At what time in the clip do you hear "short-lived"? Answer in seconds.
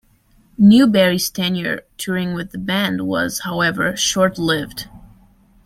3.95-4.87